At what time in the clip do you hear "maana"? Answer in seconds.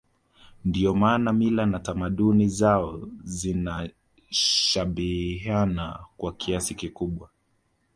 0.95-1.33